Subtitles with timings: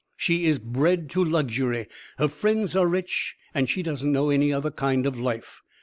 [0.17, 4.71] She is bred to luxury, her friends are rich, and she doesn't know any other
[4.71, 5.61] kind of life.